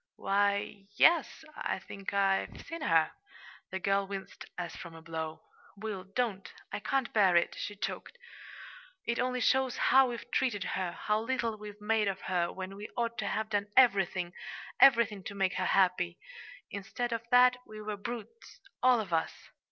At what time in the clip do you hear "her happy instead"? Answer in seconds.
15.57-17.13